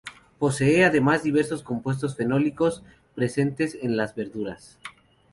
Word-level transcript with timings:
Posee, 0.39 0.83
además, 0.83 1.21
diversos 1.21 1.61
compuestos 1.61 2.15
fenólicos 2.15 2.81
presentes 3.13 3.77
en 3.83 3.97
las 3.97 4.15
verduras. 4.15 4.79